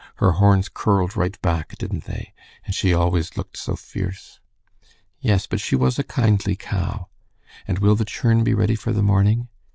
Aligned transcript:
Her 0.15 0.31
horns 0.31 0.67
curled 0.67 1.15
right 1.15 1.39
back, 1.43 1.77
didn't 1.77 2.05
they? 2.05 2.33
And 2.65 2.73
she 2.73 2.91
always 2.91 3.37
looked 3.37 3.55
so 3.55 3.75
fierce." 3.75 4.39
"Yes, 5.19 5.45
but 5.45 5.61
she 5.61 5.75
was 5.75 5.99
a 5.99 6.03
kindly 6.03 6.55
cow. 6.55 7.07
And 7.67 7.77
will 7.77 7.95
the 7.95 8.03
churn 8.03 8.43
be 8.43 8.55
ready 8.55 8.73
for 8.73 8.93
the 8.93 9.03
morning?" 9.03 9.47